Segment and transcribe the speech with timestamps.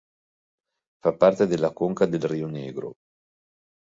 [1.03, 2.95] Fa parte della conca del Río Negro.